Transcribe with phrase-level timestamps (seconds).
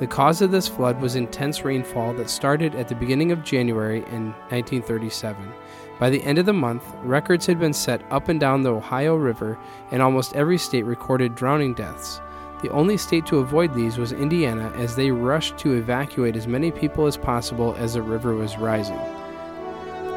[0.00, 3.98] The cause of this flood was intense rainfall that started at the beginning of January
[3.98, 5.52] in 1937.
[5.98, 9.14] By the end of the month, records had been set up and down the Ohio
[9.14, 9.58] River,
[9.90, 12.22] and almost every state recorded drowning deaths.
[12.62, 16.70] The only state to avoid these was Indiana, as they rushed to evacuate as many
[16.70, 19.00] people as possible as the river was rising.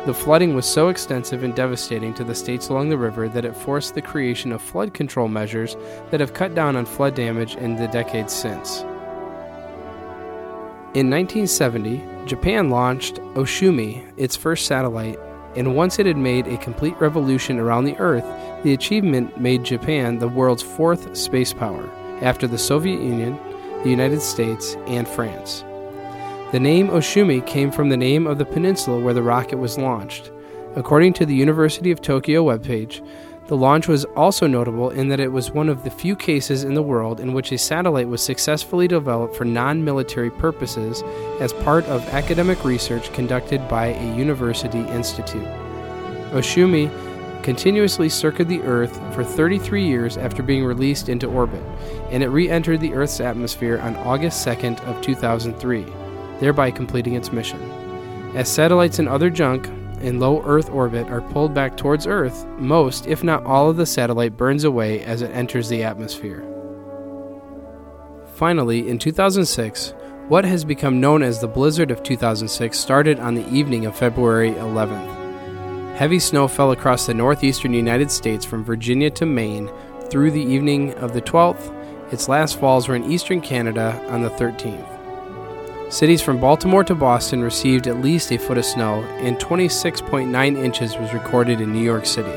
[0.05, 3.53] The flooding was so extensive and devastating to the states along the river that it
[3.53, 5.75] forced the creation of flood control measures
[6.09, 8.85] that have cut down on flood damage in the decades since.
[10.95, 15.17] In 1970, Japan launched Ohsumi, its first satellite,
[15.55, 18.23] and once it had made a complete revolution around the Earth,
[18.61, 21.89] the achievement made Japan the world's fourth space power,
[22.21, 23.39] after the Soviet Union,
[23.83, 25.63] the United States, and France.
[26.51, 30.31] The name Ohsumi came from the name of the peninsula where the rocket was launched.
[30.75, 33.03] According to the University of Tokyo webpage,
[33.47, 36.73] the launch was also notable in that it was one of the few cases in
[36.73, 41.03] the world in which a satellite was successfully developed for non military purposes
[41.41, 45.47] as part of academic research conducted by a university institute.
[46.31, 46.89] Ohsumi
[47.43, 51.61] continuously circled the Earth for 33 years after being released into orbit,
[52.11, 55.85] and it re entered the Earth's atmosphere on August 2nd of 2003,
[56.39, 57.59] thereby completing its mission.
[58.35, 59.69] As satellites and other junk
[60.03, 63.85] in low Earth orbit are pulled back towards Earth, most, if not all, of the
[63.85, 66.43] satellite burns away as it enters the atmosphere.
[68.35, 69.93] Finally, in 2006,
[70.27, 74.51] what has become known as the blizzard of 2006 started on the evening of February
[74.51, 75.95] 11th.
[75.95, 79.71] Heavy snow fell across the northeastern United States from Virginia to Maine
[80.09, 81.73] through the evening of the 12th.
[82.11, 84.92] Its last falls were in eastern Canada on the 13th.
[85.93, 90.97] Cities from Baltimore to Boston received at least a foot of snow, and 26.9 inches
[90.97, 92.31] was recorded in New York City.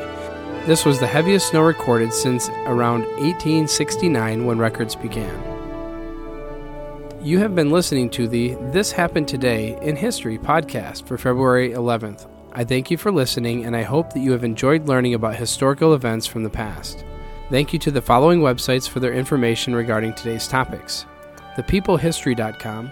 [0.67, 5.33] This was the heaviest snow recorded since around 1869 when records began.
[7.19, 12.29] You have been listening to the This Happened Today in History podcast for February 11th.
[12.53, 15.95] I thank you for listening, and I hope that you have enjoyed learning about historical
[15.95, 17.03] events from the past.
[17.49, 21.07] Thank you to the following websites for their information regarding today's topics
[21.55, 22.91] thepeoplehistory.com,